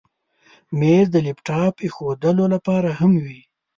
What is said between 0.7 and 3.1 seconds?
مېز د لپټاپ ایښودلو لپاره